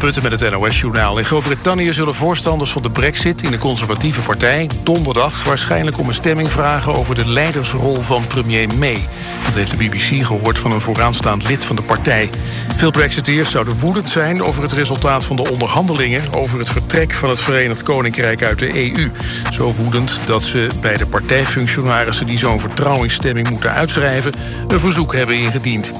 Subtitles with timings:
[0.00, 1.18] Putten met het NOS-journaal.
[1.18, 4.70] In Groot-Brittannië zullen voorstanders van de brexit in de conservatieve partij...
[4.82, 9.08] donderdag waarschijnlijk om een stemming vragen over de leidersrol van premier May.
[9.44, 12.30] Dat heeft de BBC gehoord van een vooraanstaand lid van de partij.
[12.76, 16.32] Veel brexiteers zouden woedend zijn over het resultaat van de onderhandelingen...
[16.34, 19.10] over het vertrek van het Verenigd Koninkrijk uit de EU.
[19.50, 22.26] Zo woedend dat ze bij de partijfunctionarissen...
[22.26, 24.32] die zo'n vertrouwingsstemming moeten uitschrijven...
[24.68, 25.92] een verzoek hebben ingediend.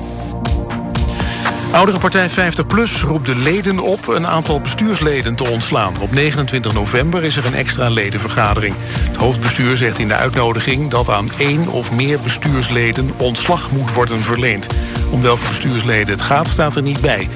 [1.73, 5.95] Oudere partij 50PLUS roept de leden op een aantal bestuursleden te ontslaan.
[6.01, 8.75] Op 29 november is er een extra ledenvergadering.
[8.79, 14.23] Het hoofdbestuur zegt in de uitnodiging dat aan één of meer bestuursleden ontslag moet worden
[14.23, 14.67] verleend.
[15.11, 17.29] Om welke bestuursleden het gaat staat er niet bij.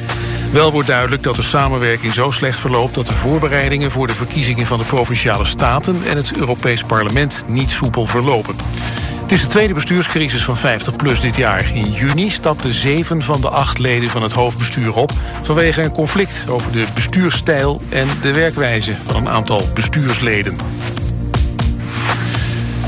[0.52, 2.94] Wel wordt duidelijk dat de samenwerking zo slecht verloopt...
[2.94, 5.96] dat de voorbereidingen voor de verkiezingen van de Provinciale Staten...
[6.06, 8.56] en het Europees Parlement niet soepel verlopen.
[9.30, 11.76] Het is de tweede bestuurscrisis van 50PLUS dit jaar.
[11.76, 15.12] In juni stapten zeven van de acht leden van het hoofdbestuur op...
[15.42, 20.56] vanwege een conflict over de bestuursstijl en de werkwijze van een aantal bestuursleden.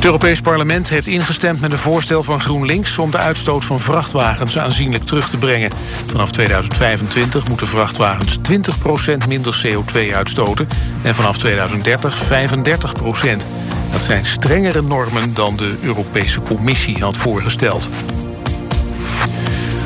[0.03, 2.99] Het Europees Parlement heeft ingestemd met een voorstel van GroenLinks...
[2.99, 5.71] om de uitstoot van vrachtwagens aanzienlijk terug te brengen.
[6.07, 10.69] Vanaf 2025 moeten vrachtwagens 20% minder CO2 uitstoten...
[11.03, 13.47] en vanaf 2030 35%
[13.93, 17.89] Dat zijn strengere normen dan de Europese Commissie had voorgesteld.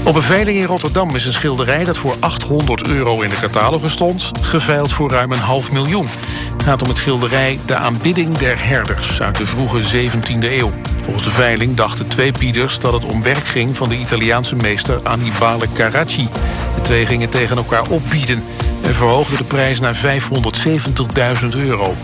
[0.06, 3.92] Op een veiling in Rotterdam is een schilderij dat voor 800 euro in de catalogus
[3.92, 4.30] stond...
[4.40, 6.06] geveild voor ruim een half miljoen.
[6.52, 10.72] Het gaat om het schilderij De aanbidding der herders uit de vroege 17e eeuw.
[11.00, 13.76] Volgens de veiling dachten twee bieders dat het om werk ging...
[13.76, 16.28] van de Italiaanse meester Annibale Carracci.
[16.74, 18.44] De twee gingen tegen elkaar opbieden...
[18.82, 21.94] en verhoogden de prijs naar 570.000 euro.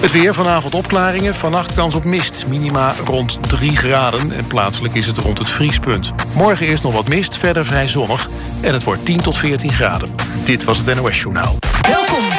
[0.00, 2.44] Het weer vanavond opklaringen, vannacht kans op mist.
[2.48, 6.12] Minima rond 3 graden en plaatselijk is het rond het vriespunt.
[6.34, 8.28] Morgen eerst nog wat mist, verder vrij zonnig
[8.60, 10.14] en het wordt 10 tot 14 graden.
[10.44, 11.56] Dit was het NOS Journaal.
[11.80, 12.29] Welkom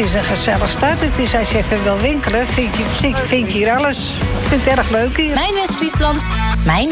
[0.00, 1.00] is een gezellig stad.
[1.00, 2.84] Het is als je even wil winkelen, vind je,
[3.26, 4.18] vind je hier alles.
[4.40, 5.34] Ik vind het erg leuk hier.
[5.34, 6.26] Mijn West-Friesland,
[6.64, 6.88] mijn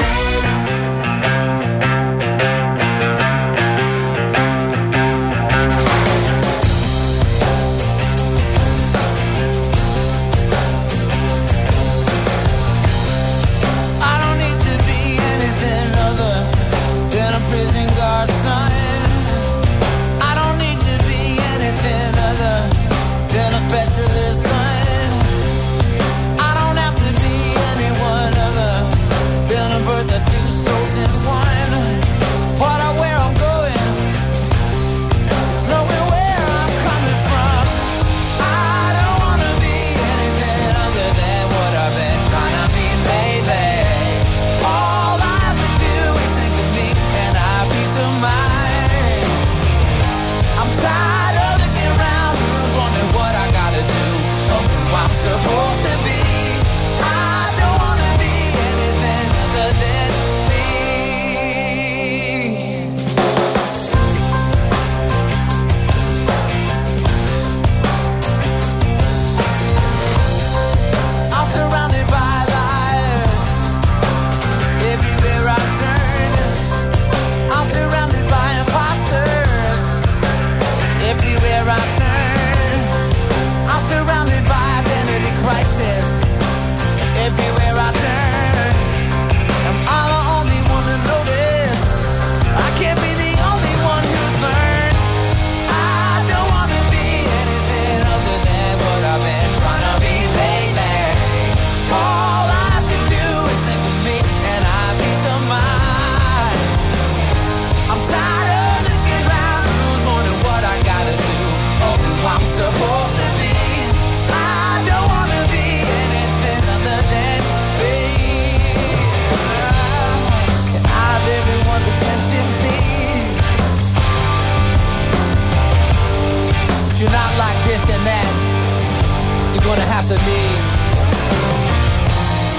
[127.88, 130.58] something that you're gonna have to need.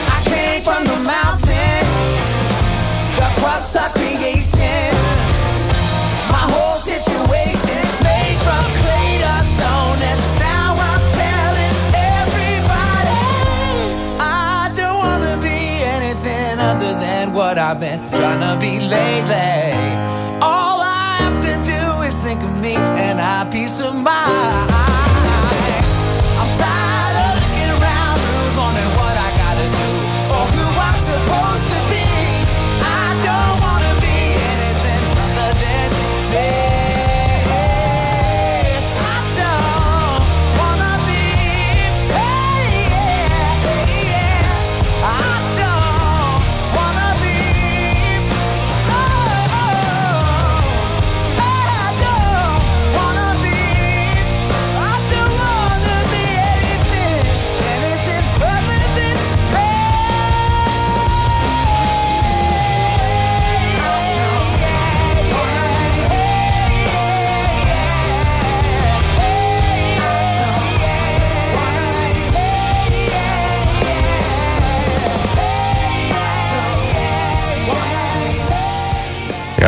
[0.10, 1.86] I came from the mountain,
[3.16, 4.90] the crust of creation.
[6.34, 11.76] My whole situation made from clay to stone, and now I'm telling
[12.18, 13.22] everybody
[14.20, 15.60] I don't wanna be
[15.98, 19.89] anything other than what I've been trying to be lately.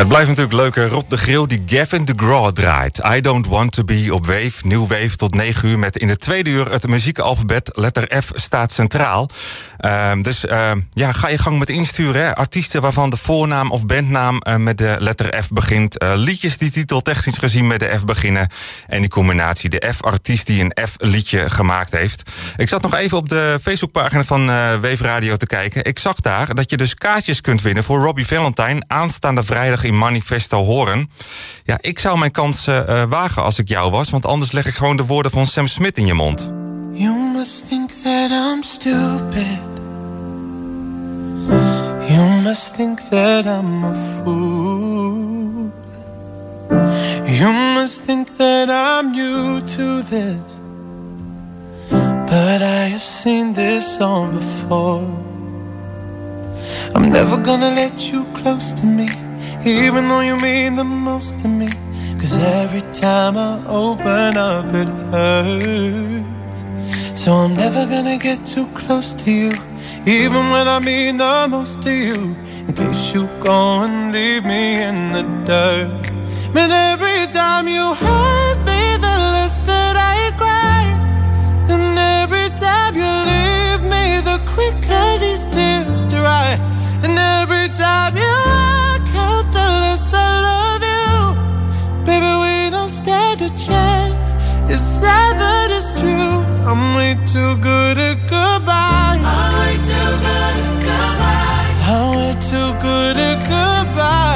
[0.02, 0.90] Het blijft natuurlijk leuk.
[0.90, 3.00] Rob de Grill die Gavin de Graw draait.
[3.14, 4.52] I Don't Want To Be op Wave.
[4.62, 7.70] Nieuw Wave tot 9 uur met in de tweede uur het muziekalfabet.
[7.72, 9.28] Letter F staat centraal.
[9.76, 12.22] Ehm, dus uh, ja, ga je gang met insturen.
[12.22, 12.34] Hè.
[12.34, 16.02] Artiesten waarvan de voornaam of bandnaam uh, met de letter F begint.
[16.02, 18.48] Uh, liedjes die titel technisch gezien met de F beginnen.
[18.86, 22.30] En die combinatie, de F-artiest die een F-liedje gemaakt heeft.
[22.56, 25.84] Ik zat nog even op de Facebookpagina van Wave Radio te kijken.
[25.84, 29.91] Ik zag daar dat je dus kaartjes kunt winnen voor Robbie Valentine aanstaande vrijdag in
[29.92, 31.10] Manifesto horen.
[31.64, 34.74] Ja, ik zou mijn kansen uh, wagen als ik jou was, want anders leg ik
[34.74, 36.52] gewoon de woorden van Sam Smith in je mond.
[36.90, 39.58] You must think that I'm stupid.
[42.08, 45.72] You must think that I'm a fool.
[47.24, 50.60] You must think that I'm new to this.
[52.32, 55.06] But I have seen this song before.
[56.94, 59.21] I'm never gonna let you close to me.
[59.64, 61.68] even though you mean the most to me.
[62.18, 66.64] Cause every time I open up, it hurts.
[67.20, 69.52] So I'm never gonna get too close to you,
[70.06, 72.36] even when I mean the most to you.
[72.66, 76.12] In case you go and leave me in the dirt.
[76.54, 80.84] Man, every time you hurt me, the less that I cry.
[81.72, 86.58] And every time you leave me, the quicker these tears dry.
[87.02, 88.81] And every time you
[94.74, 96.34] It's sad that it's true.
[96.64, 99.20] I'm way too good at goodbye.
[99.20, 101.76] I'm way too good at goodbye.
[101.92, 104.32] I'm way too good at goodbye.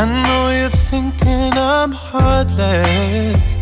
[0.00, 3.58] I know you're thinking I'm heartless.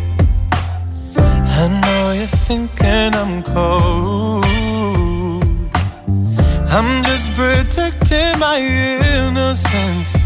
[1.61, 4.47] I know you're thinking I'm cold.
[6.77, 10.26] I'm just protecting my innocence.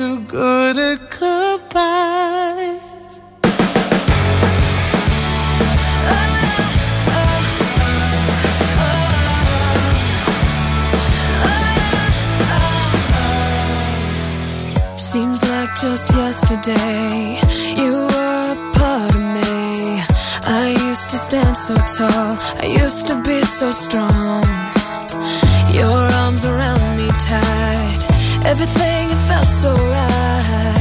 [0.00, 2.80] too good at goodbyes.
[14.96, 17.38] Seems like just yesterday
[17.76, 20.02] you were a part of me.
[20.60, 24.44] I used to stand so tall, I used to be so strong.
[25.80, 27.59] Your arms around me tight.
[28.44, 30.79] Everything felt so right.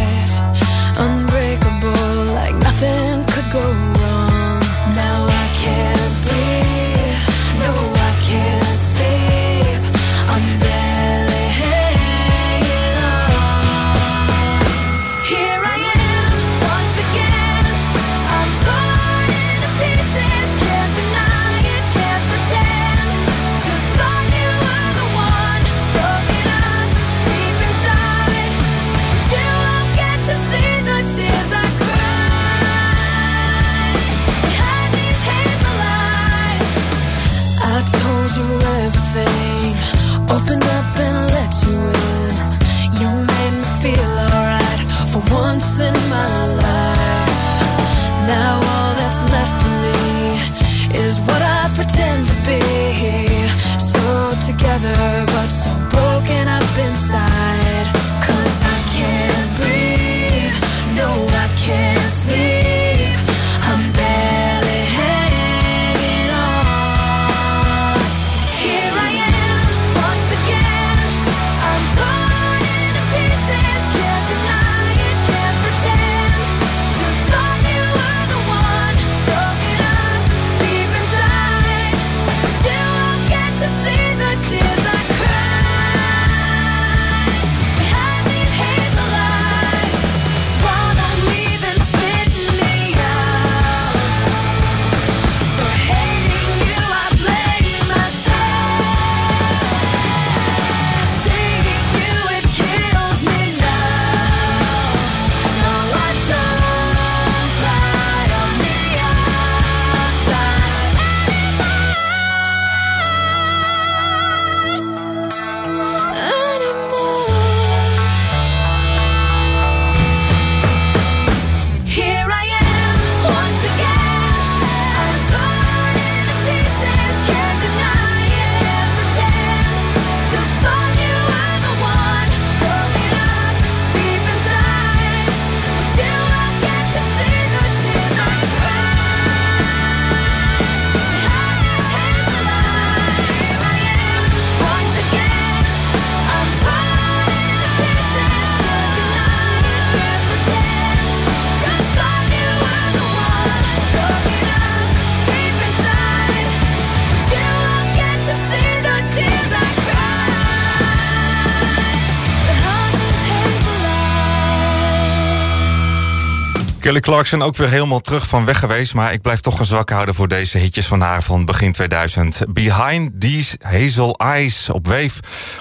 [166.89, 168.93] Kelly Clarkson ook weer helemaal terug van weg geweest.
[168.93, 172.41] Maar ik blijf toch een zwak houden voor deze hitjes van haar van begin 2000.
[172.49, 175.11] Behind These Hazel Eyes op Wave.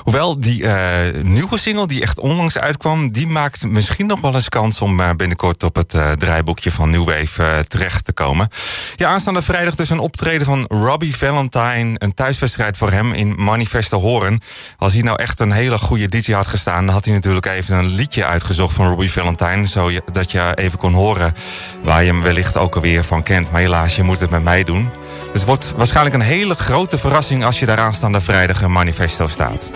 [0.02, 3.12] Hoewel die eh, nieuwe single die echt onlangs uitkwam...
[3.12, 6.90] die maakt misschien nog wel eens kans om eh, binnenkort op het eh, draaiboekje van
[6.90, 8.48] New Wave terecht te komen.
[8.96, 11.94] Ja, aanstaande vrijdag dus een optreden van Robbie Valentine.
[11.94, 14.40] Een thuiswedstrijd voor hem in Manifesto Horen.
[14.76, 16.84] Als hij nou echt een hele goede DJ had gestaan...
[16.86, 19.66] dan had hij natuurlijk even een liedje uitgezocht van Robbie Valentine...
[19.66, 21.16] zodat je even kon horen
[21.82, 23.50] waar je hem wellicht ook alweer van kent.
[23.50, 24.90] Maar helaas, je moet het met mij doen.
[25.32, 29.26] Dus het wordt waarschijnlijk een hele grote verrassing als je daar aanstaande vrijdag een manifesto
[29.26, 29.70] staat.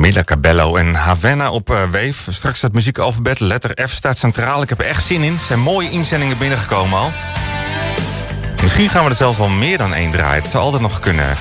[0.00, 2.32] Mila Cabello en Havana op eh, uh, Wave.
[2.32, 4.62] Straks dat muziekalfabet, letter F staat centraal.
[4.62, 5.34] Ik heb er echt zin in.
[5.34, 7.12] Er zijn mooie inzendingen binnengekomen al.
[8.62, 10.42] Misschien gaan we er zelfs wel meer dan één draaien.
[10.42, 11.36] Het zou altijd nog kunnen.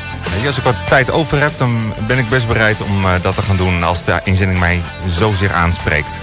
[0.45, 3.41] Als ik wat tijd over heb, dan ben ik best bereid om eh, dat te
[3.41, 3.83] gaan doen...
[3.83, 6.19] als de inzending mij zozeer aanspreekt.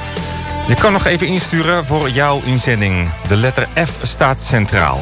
[0.69, 3.09] Je kan nog even insturen voor jouw inzending.
[3.29, 5.01] De letter F staat centraal.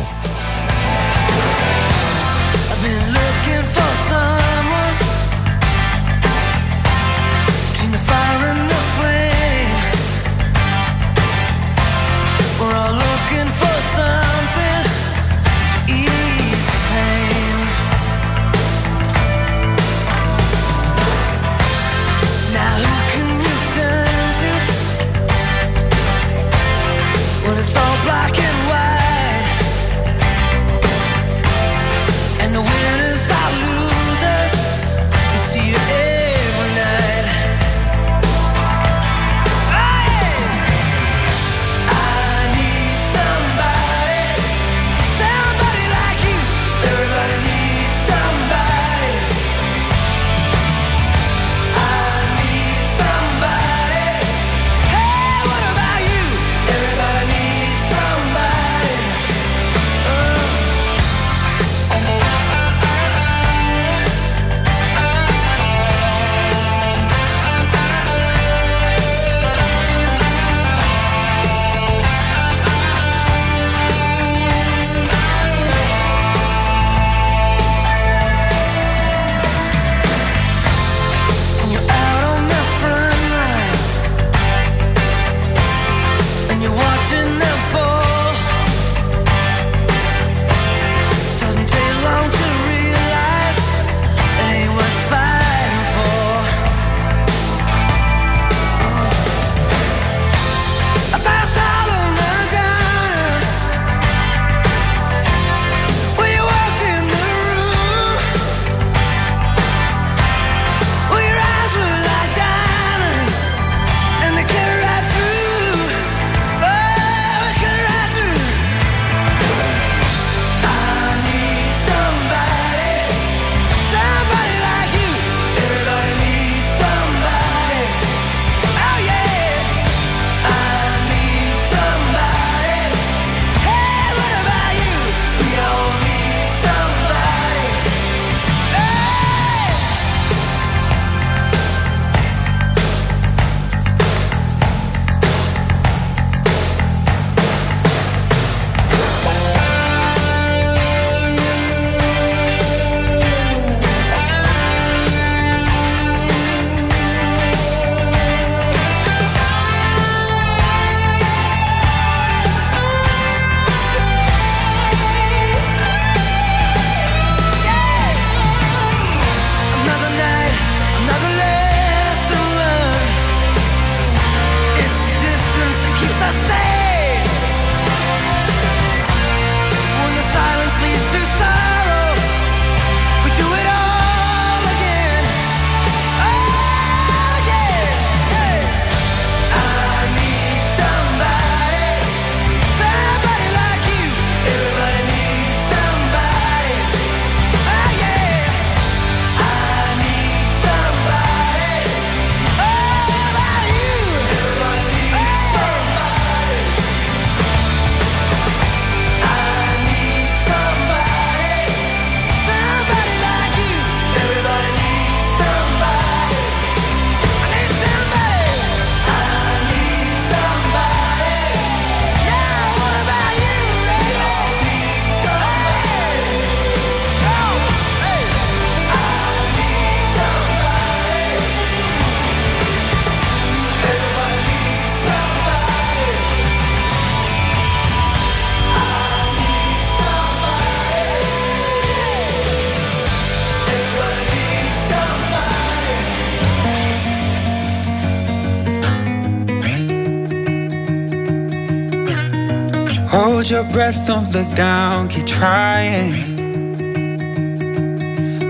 [253.55, 256.11] Your breath, don't look down, keep trying.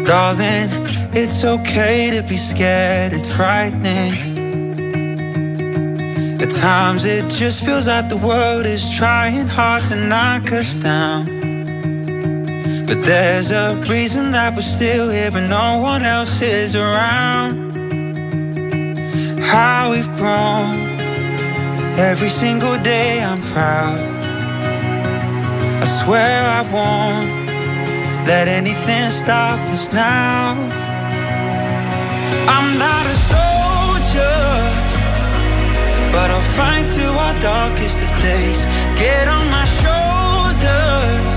[0.05, 0.71] Darling,
[1.13, 4.15] it's okay to be scared, it's frightening.
[6.41, 11.27] At times it just feels like the world is trying hard to knock us down.
[12.87, 17.77] But there's a reason that we're still here, but no one else is around.
[19.53, 20.73] How we've grown.
[21.99, 24.14] Every single day I'm proud.
[25.85, 27.29] I swear I won't
[28.27, 30.57] let anything stop us now.
[32.55, 34.41] I'm not a soldier,
[36.11, 38.65] but I'll fight through our darkest of days.
[38.97, 41.33] Get on my shoulders,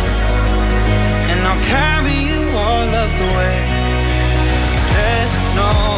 [1.30, 3.60] and I'll carry you all of the way.
[4.72, 5.97] 'Cause there's no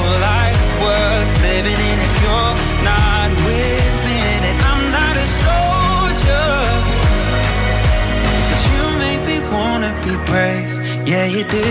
[10.04, 10.70] be brave.
[11.08, 11.68] Yeah, you do.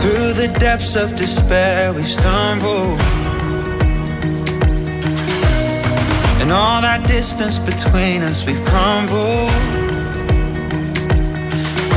[0.00, 3.00] Through the depths of despair, we've stumbled.
[6.40, 9.50] And all that distance between us, we've crumbled.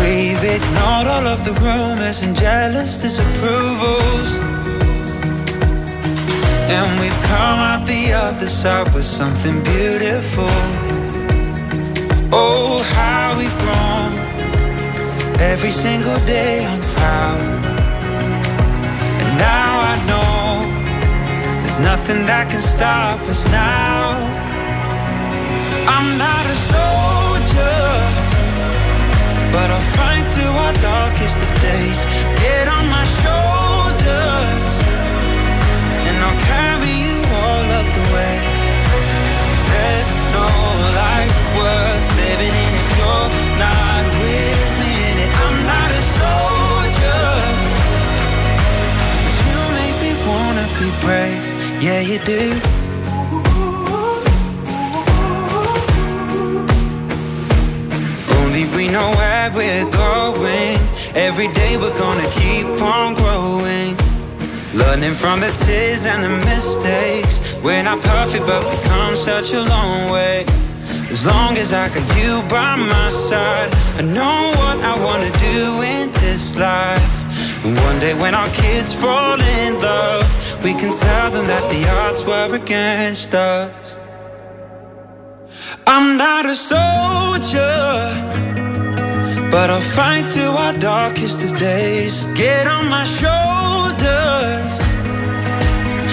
[0.01, 4.48] We've ignored all of the rumors and jealous disapprovals.
[6.71, 10.53] And we've come out the other side with something beautiful.
[12.31, 14.11] Oh, how we've grown.
[15.39, 17.65] Every single day I'm proud.
[19.21, 20.39] And now I know
[21.63, 24.13] there's nothing that can stop us now.
[25.93, 27.81] I'm not a soldier,
[29.53, 31.99] but I'll fight through our darkest of days.
[32.43, 33.68] Get on my shoulders,
[51.81, 52.51] Yeah, you do.
[58.37, 60.77] Only we know where we're going.
[61.15, 63.98] Every day we're gonna keep on growing.
[64.73, 67.57] Learning from the tears and the mistakes.
[67.63, 70.45] We're not perfect, but we've come such a long way.
[71.09, 75.81] As long as I got you by my side, I know what I wanna do
[75.81, 77.65] in this life.
[77.65, 80.23] And one day when our kids fall in love,
[80.63, 83.97] we can tell them that the odds were against us.
[85.87, 88.48] I'm not a soldier,
[89.51, 92.23] but I'll fight through our darkest of days.
[92.35, 94.71] Get on my shoulders,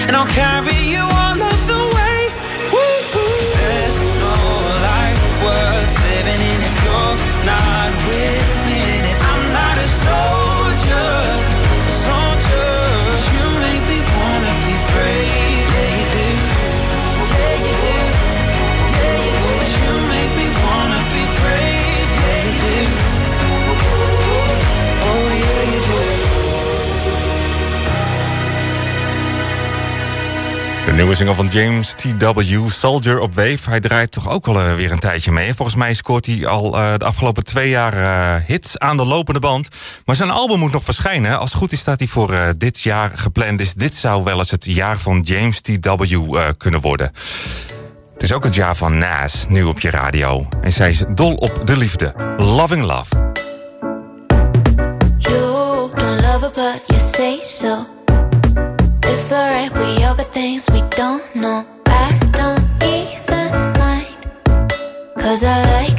[0.07, 2.17] and I'll carry you all of the way.
[2.71, 4.37] 'Cause there's no
[4.91, 7.17] life worth living in if you're
[7.53, 8.46] not with
[30.97, 32.67] nieuwe single van James T.W.
[32.69, 33.71] Soldier op Wave.
[33.71, 35.55] Hij draait toch ook wel eh, weer een tijdje mee.
[35.55, 39.41] Volgens mij scoort hij al eh, de afgelopen twee jaar eh, hits aan de lopende
[39.41, 39.69] band.
[40.05, 41.39] Maar zijn album moet nog verschijnen.
[41.39, 43.59] Als het goed is staat hij voor dit jaar gepland.
[43.59, 46.39] Dus dit zou wel eens het jaar van James T.W.
[46.57, 47.13] kunnen worden.
[48.13, 50.49] Het is ook het jaar van Nas, nu op je radio.
[50.61, 52.15] En zij is dol op de liefde.
[52.37, 53.33] Loving Love.
[55.19, 57.87] You don't love her, but you say so.
[59.01, 59.96] It's alright, we
[60.97, 61.63] don't know.
[61.89, 64.17] I don't even mind.
[65.19, 65.96] Cause I like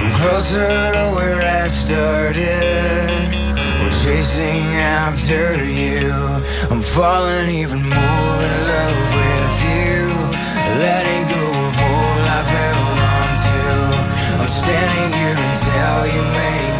[0.00, 3.10] I'm closer to where I started.
[3.80, 6.12] I'm chasing after you.
[6.70, 9.96] I'm falling even more in love with you.
[10.84, 13.60] Letting go of all I've held on to.
[14.42, 16.75] I'm standing here until you make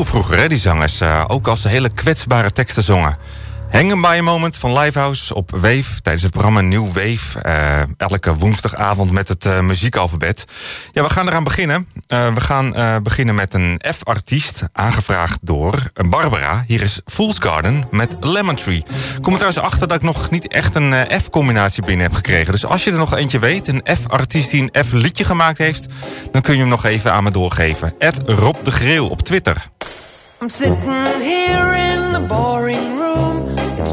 [0.00, 1.00] Vroeger, hè, die zangers.
[1.00, 3.16] eh, ook als ze hele kwetsbare teksten zongen.
[3.72, 7.40] Hangen by a Moment van Livehouse op Wave tijdens het programma Nieuw Wave.
[7.42, 10.44] eh, elke woensdagavond met het eh, muziekalfabet.
[10.92, 11.86] Ja, we gaan eraan beginnen.
[12.06, 16.64] Eh, we gaan beginnen met een F-artiest, aangevraagd door Barbara.
[16.66, 18.84] Hier is Fool's Garden met Lemon Tree.
[19.20, 22.52] Kom er trouwens achter dat ik nog niet echt een F-combinatie binnen heb gekregen.
[22.52, 25.86] Dus als je er nog eentje weet, een F-artiest die een F-liedje gemaakt heeft...
[26.32, 27.94] dan kun je hem nog even aan me doorgeven.
[28.24, 29.68] Rob de Greel op Twitter.
[30.42, 30.82] I'm sitting
[31.22, 32.20] here in the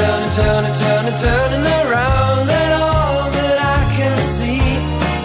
[0.00, 4.62] Turning, turning, turning, turning, around, and all that I can see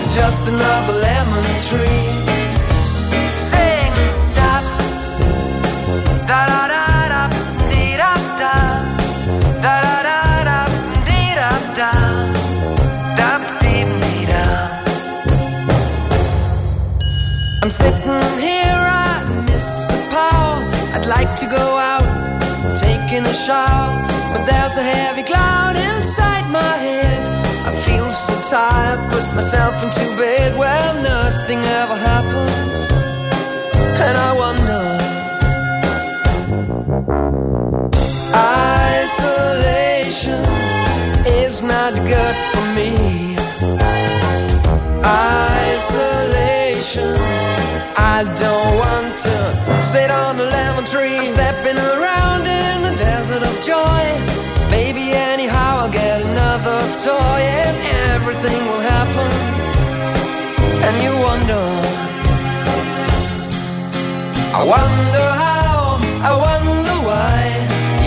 [0.02, 2.08] is just another lemon tree.
[3.50, 3.94] Sing
[4.38, 4.54] da
[6.30, 7.22] da da da da
[7.72, 8.12] dee da
[8.42, 8.56] da
[9.66, 10.20] da da da
[10.50, 10.60] da
[11.08, 11.92] dee da da
[13.20, 13.30] da
[13.62, 14.44] dee dee da.
[17.64, 20.58] I'm sitting here, I miss the power.
[20.96, 22.08] I'd like to go out,
[22.84, 24.05] taking a shower,
[24.46, 27.22] there's a heavy cloud inside my head.
[27.70, 30.58] I feel so tired, put myself into bed.
[30.58, 32.92] Well, nothing ever happens,
[34.06, 34.84] and I wonder.
[38.98, 40.44] Isolation
[41.26, 42.92] is not good for me.
[45.66, 47.16] Isolation.
[47.98, 49.36] I don't want to
[49.82, 51.18] sit on a lemon tree.
[51.18, 52.15] I'm stepping around
[57.04, 57.78] toy and
[58.14, 59.32] everything will happen.
[60.88, 61.64] And you wonder.
[64.56, 65.98] I wonder how,
[66.30, 67.36] I wonder why.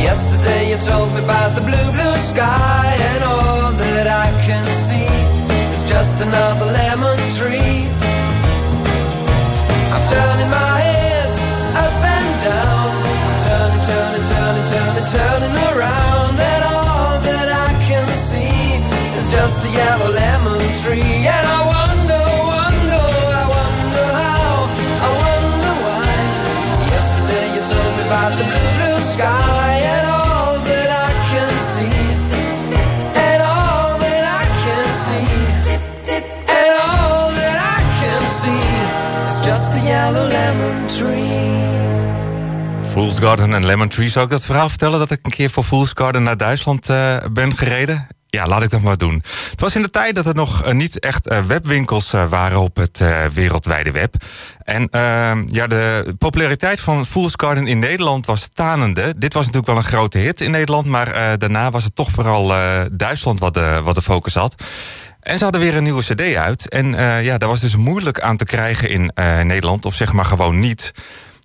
[0.09, 5.11] Yesterday you told me about the blue, blue sky, and all that I can see
[5.75, 7.78] is just another lemon tree.
[43.09, 44.11] Fool's Garden en Lemon Tree.
[44.11, 47.17] Zou ik dat verhaal vertellen dat ik een keer voor Fool's Garden naar Duitsland eh,
[47.33, 48.07] ben gereden?
[48.27, 49.23] Ja, laat ik dat maar doen.
[49.51, 52.77] Het was in de tijd dat er nog eh, niet echt eh, webwinkels waren op
[52.77, 53.01] het
[53.35, 54.15] wereldwijde web.
[54.63, 59.15] En ehm, ja, de populariteit van Fool's Garden in Nederland was tanende.
[59.19, 62.53] Dit was natuurlijk wel een grote hit in Nederland, maar daarna was het toch vooral
[62.93, 64.63] Duitsland wat de, wat de focus had.
[65.21, 66.69] En ze hadden weer een nieuwe CD uit.
[66.69, 66.93] En
[67.23, 70.93] ja, daar was dus moeilijk aan te krijgen in Nederland, of zeg maar gewoon niet.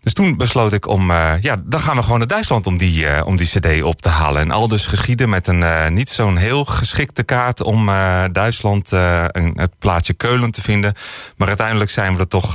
[0.04, 3.08] Dus toen besloot ik om, eh, ja, dan gaan we gewoon naar Duitsland om die,
[3.08, 4.42] eh, om die CD op te halen.
[4.42, 7.92] En al dus geschieden met een eh, niet zo'n heel geschikte kaart om
[8.32, 10.94] Duitsland een, het plaatsje Keulen te vinden.
[11.38, 12.52] Maar uiteindelijk zijn we er toch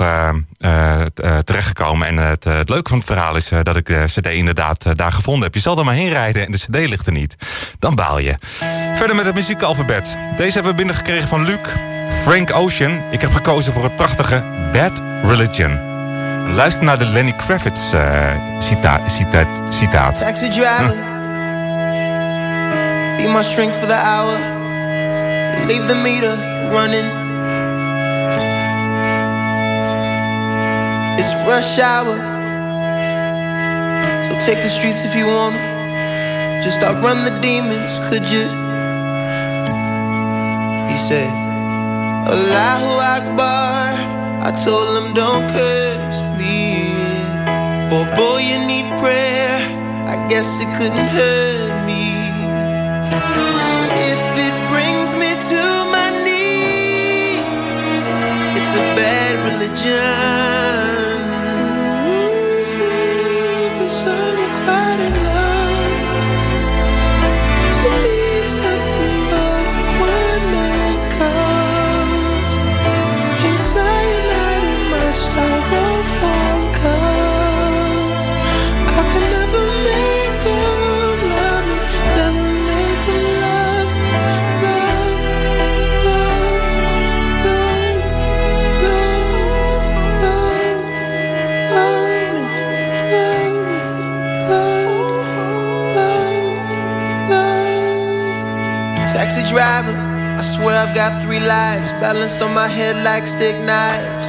[1.44, 2.07] terechtgekomen.
[2.07, 5.42] En het, het leuke van het verhaal is dat ik de CD inderdaad daar gevonden
[5.42, 5.55] heb.
[5.55, 7.36] Je zal er maar heen rijden en de CD ligt er niet.
[7.78, 8.34] Dan baal je.
[8.94, 10.18] Verder met het muziekalfabet.
[10.36, 11.59] Deze hebben we binnengekregen van Luc.
[12.22, 13.03] Frank Ocean.
[13.11, 15.88] Ik heb gekozen voor het prachtige Bad Religion.
[16.51, 20.18] Luister naar de Lenny Kravitz eh, cita cita citaat.
[20.18, 20.94] Taxi driver,
[23.16, 24.38] be my shrink for the hour.
[25.66, 26.36] Leave the meter
[26.70, 27.26] running.
[31.18, 32.16] It's rush hour,
[34.22, 35.76] so take the streets if you wanna.
[36.62, 38.49] Just outrun the demons, could you?
[40.88, 41.30] He said,
[42.26, 44.17] Allahu Akbar.
[44.41, 46.95] I told him, don't curse me.
[47.91, 49.59] Boy, oh, boy, you need prayer.
[50.07, 52.05] I guess it couldn't hurt me.
[54.11, 55.62] If it brings me to
[55.95, 57.43] my knees,
[58.59, 61.07] it's a bad religion.
[100.68, 104.28] Swear I've got three lives balanced on my head like stick knives.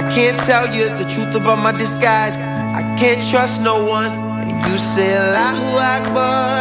[0.00, 2.36] I can't tell you the truth about my disguise.
[2.80, 4.12] I can't trust no one.
[4.48, 6.56] And you say Allahu Akbar.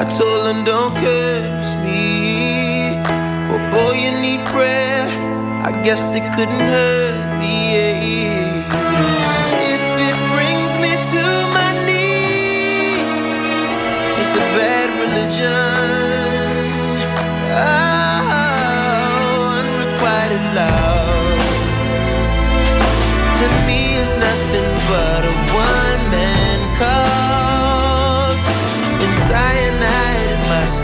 [0.00, 3.02] I told them don't curse me.
[3.50, 5.02] But boy, you need prayer.
[5.68, 7.56] I guess they couldn't hurt me.
[9.74, 11.24] If it brings me to
[11.58, 13.02] my knees,
[14.20, 16.13] it's a bad religion.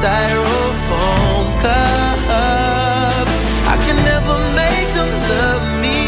[0.00, 3.26] Styrofoam cup.
[3.72, 5.98] I can never make them love me.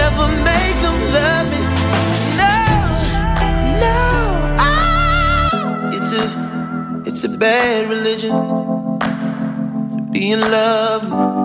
[0.00, 1.60] Never make them love me.
[2.40, 2.56] No,
[3.84, 4.00] no.
[4.58, 6.24] Ah, it's a,
[7.08, 8.32] it's a bad religion
[9.92, 11.02] to be in love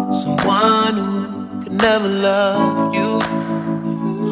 [0.07, 3.19] with someone who could never love you.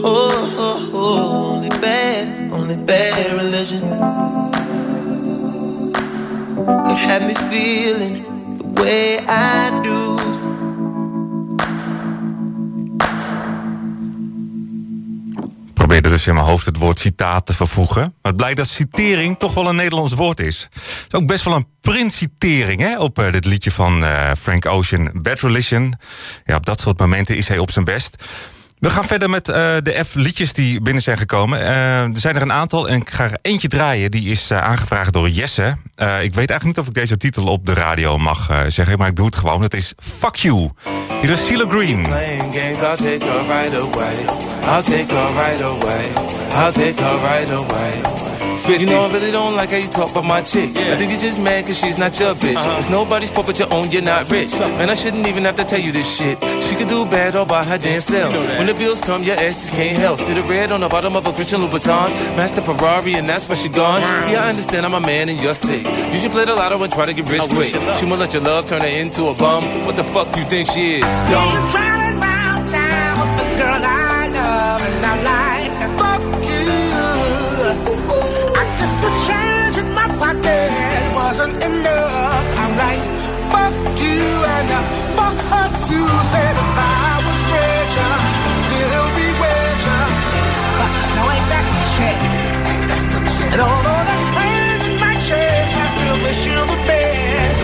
[0.09, 0.31] Oh,
[0.65, 3.83] oh, oh, only bad, only bad religion
[6.67, 10.17] could have me feeling the way I do.
[15.73, 18.01] probeerde dus in mijn hoofd het woord citaat te vervoegen.
[18.01, 20.67] Maar het blijkt dat citering toch wel een Nederlands woord is.
[20.71, 24.65] Het is ook best wel een print-citering hè, op eh, dit liedje van eh, Frank
[24.65, 25.95] Ocean, Bad Religion.
[26.45, 28.23] Ja, op dat soort momenten is hij op zijn best.
[28.79, 31.59] We gaan verder met eh, de F-liedjes die binnen zijn gekomen.
[31.59, 34.11] Eh, er zijn er een aantal en ik ga er eentje draaien.
[34.11, 35.75] Die is eh, aangevraagd door Jesse.
[36.21, 39.15] Ik weet eigenlijk niet of ik deze titel op de radio mag zeggen, maar ik
[39.15, 39.61] doe het gewoon.
[39.61, 40.69] Het is Fuck You.
[41.21, 41.99] Hier is Green.
[41.99, 44.15] I'll take her right away.
[44.65, 46.11] I'll take her right away.
[46.53, 48.36] I'll take her right away.
[48.67, 50.69] You know I really don't like how you talk about my chick.
[50.75, 50.91] Yeah.
[50.91, 52.59] I think you're just mad cause she's not your bitch.
[52.77, 54.53] It's nobody's fault but your own, you're not rich.
[54.53, 56.37] And I shouldn't even have to tell you this shit.
[56.63, 58.33] She could do bad all by her damn self.
[58.57, 60.19] When the bills come, your ass just can't help.
[60.19, 63.57] See the red on the bottom of a Christian Louboutins, Master Ferrari, and that's where
[63.57, 64.01] she gone.
[64.17, 65.85] See, I understand I'm a man and you're sick.
[66.13, 67.71] You should play the lotto and try to get rich quick.
[67.97, 69.63] She won't let your love turn her into a bum.
[69.85, 71.29] What the fuck you think she is?
[71.31, 71.86] Dumb.
[81.67, 82.47] Enough.
[82.61, 83.01] I'm like,
[83.51, 84.23] fuck you
[84.55, 84.81] and uh,
[85.17, 86.07] fuck her too.
[86.31, 88.13] Said if I was richer,
[88.45, 89.27] I'd still be
[91.15, 92.19] Now ain't that some shit?
[93.53, 97.61] And although there's pain in my chest, I still wish you the best.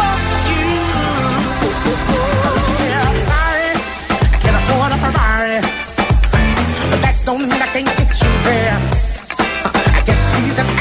[0.00, 0.70] Fuck you.
[3.00, 3.70] I'm sorry,
[4.34, 5.58] I can't afford a Ferrari.
[6.90, 8.76] But that don't mean I can't get you there.
[9.98, 10.79] I guess he's an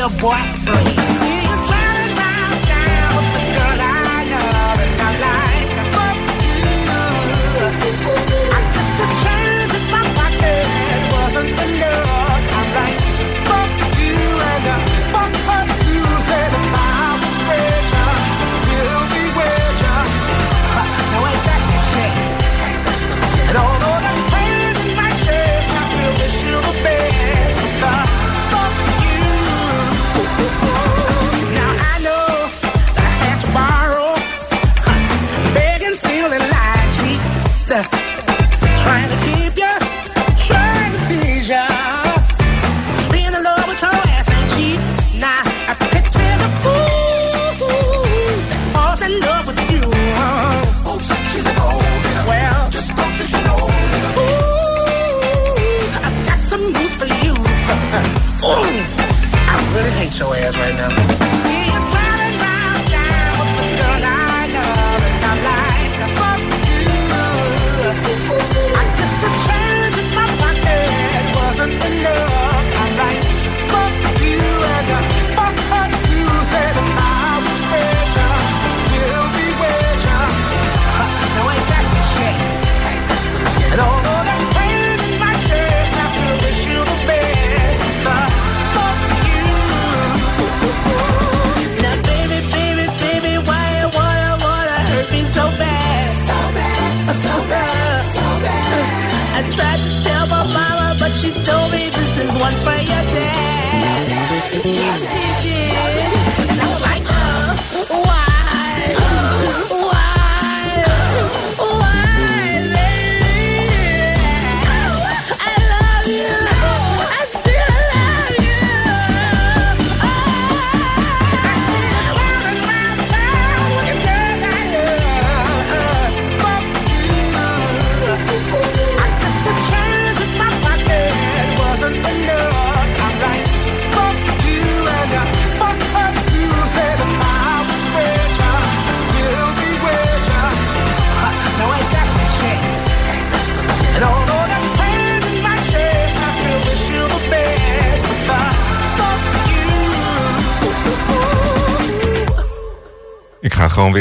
[0.00, 0.36] little boy.
[0.64, 0.99] See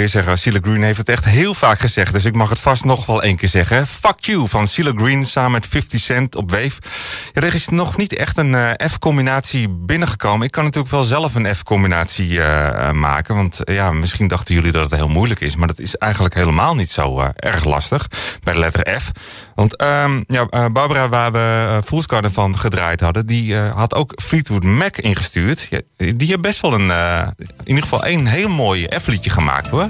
[0.10, 0.38] zeggen.
[0.38, 2.14] Green heeft het echt heel vaak gezegd.
[2.14, 3.88] Dus ik mag het vast nog wel één keer zeggen.
[3.88, 6.72] Fuck you van Sheila Green samen met 50 Cent op Wave.
[7.40, 10.46] Er is nog niet echt een eh, F-combinatie binnengekomen.
[10.46, 13.36] Ik kan natuurlijk wel zelf een F-combinatie eh, eh, maken.
[13.36, 15.56] Want ja, misschien dachten jullie dat het heel moeilijk is.
[15.56, 18.08] Maar dat is eigenlijk helemaal niet zo erg lastig.
[18.44, 19.12] Bij de letter F.
[19.56, 23.26] Want ehm, ja, Barbara, waar we Fool's van gedraaid hadden...
[23.26, 25.70] die had ook Fleetwood Mac ingestuurd.
[25.98, 26.92] Die heeft best wel een,
[27.38, 29.86] in ieder geval één heel mooi F-liedje gemaakt, hoor.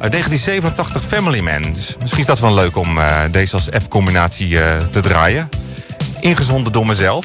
[0.00, 1.62] Uit 1987 Family Man.
[1.72, 2.98] Dus misschien is dat wel leuk om
[3.30, 4.58] deze als F-combinatie
[4.90, 5.48] te draaien.
[6.20, 7.24] Ingezonden door mezelf.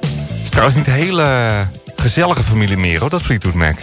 [0.00, 1.66] Het is trouwens niet een hele
[1.96, 3.76] gezellige familie meer, hoor, dat Fleetwood Mac.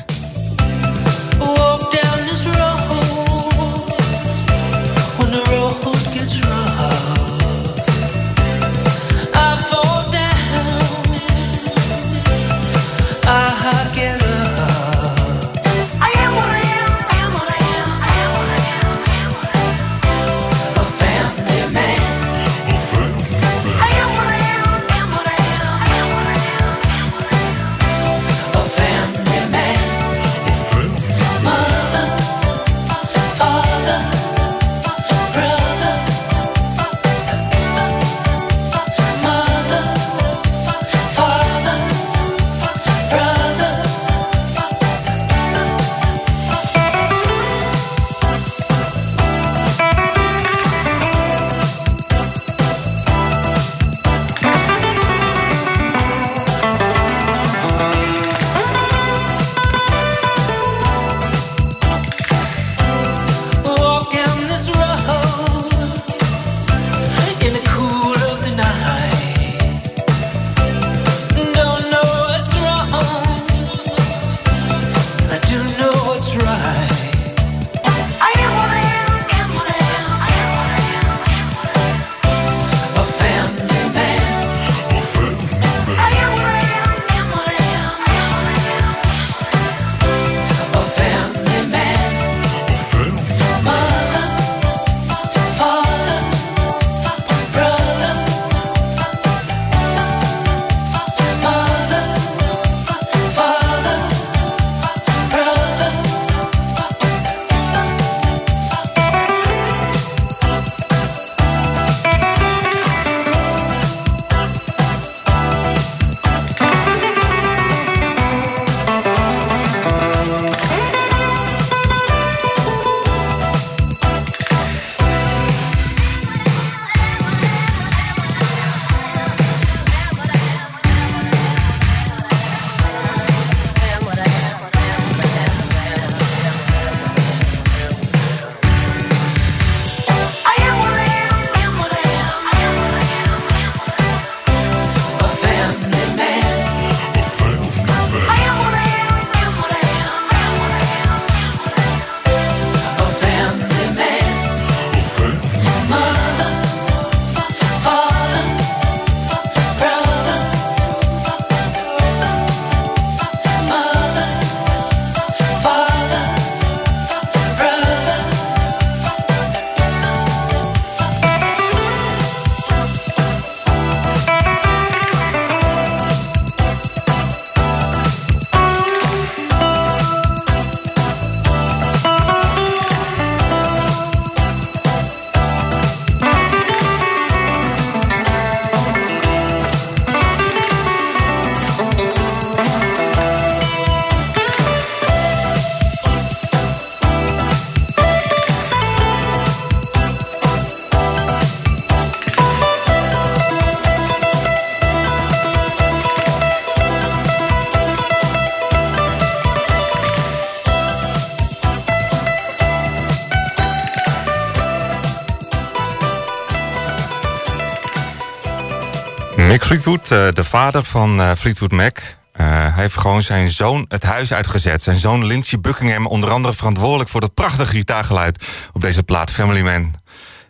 [219.86, 221.98] Eh, de vader van eh, Fleetwood Mac.
[222.32, 224.84] eh, hij heeft gewoon zijn zoon het huis uitgezet.
[224.84, 229.62] Zijn zoon Lindsey Buckingham, onder andere verantwoordelijk voor dat prachtige gitaargeluid op deze plaat Family
[229.62, 229.94] Man.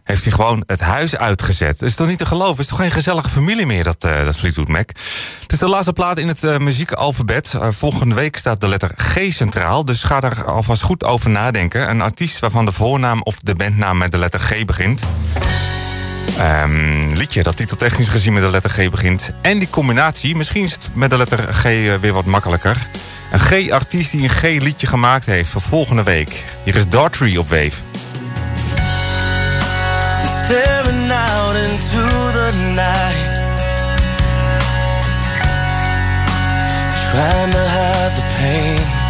[0.03, 1.81] Heeft hij gewoon het huis uitgezet.
[1.81, 2.51] Is toch niet te geloven?
[2.51, 4.89] Het is toch geen gezellige familie meer, dat, eh, dat Fleetwood Mac?
[5.41, 7.53] Het is de laatste plaat in het eh, muziekalfabet.
[7.59, 9.85] Volgende week staat de letter G centraal.
[9.85, 11.89] Dus ga daar alvast goed over nadenken.
[11.89, 15.01] Een artiest waarvan de voornaam of de bandnaam met de letter G begint.
[16.37, 19.31] Ehm, liedje dat titeltechnisch gezien met de letter G begint.
[19.41, 22.87] En die combinatie, misschien is het met de letter G eh, weer wat makkelijker.
[23.31, 26.43] Een G-artiest die een G-liedje gemaakt heeft voor volgende week.
[26.63, 27.71] Hier is Daughtry op Wave.
[31.11, 32.03] out into
[32.37, 33.35] the night.
[37.09, 39.04] Trying to hide the pain.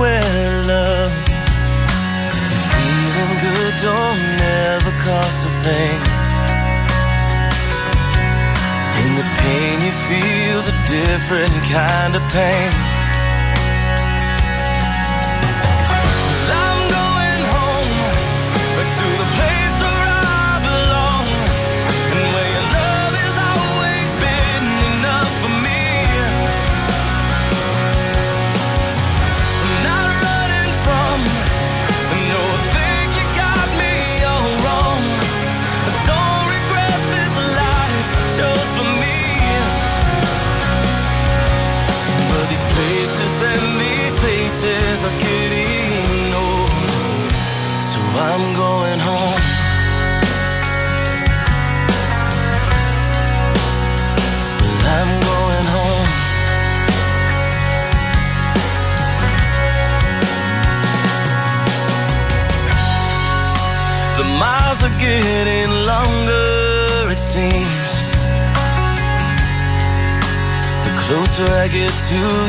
[0.00, 1.12] Where love
[2.72, 6.00] feeling good don't never cost a thing.
[8.98, 12.89] And the pain you feel's a different kind of pain.
[72.10, 72.39] To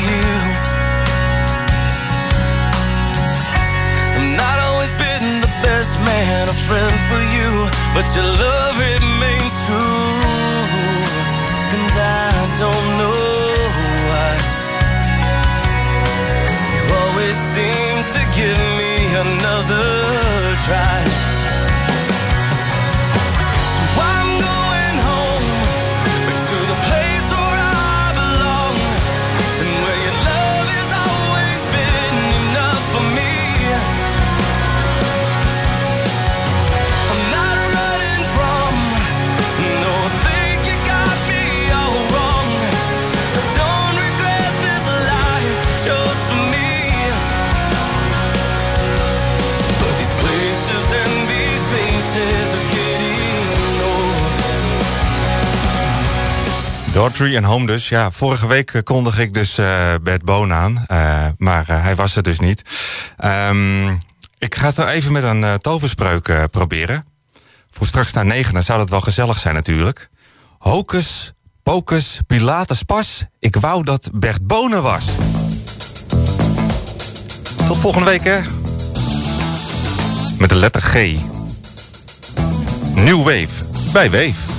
[57.21, 57.89] En Home dus.
[57.89, 60.83] Ja, vorige week eh, kondig ik dus eh Bert Boon aan.
[60.87, 62.61] eh, maar hij was er dus niet.
[63.17, 63.87] Ehm,
[64.37, 67.05] ik ga het er even met een toverspreuk proberen.
[67.69, 70.09] Voor straks na negen, dan zou dat wel gezellig zijn natuurlijk.
[70.57, 71.31] Hocus,
[71.63, 73.25] pocus, pilatus pas.
[73.39, 75.05] Ik wou dat Bert Bonen was.
[77.67, 78.39] Tot volgende week, hè.
[80.37, 80.93] Met de letter G.
[82.95, 84.49] New Wave bij Wave.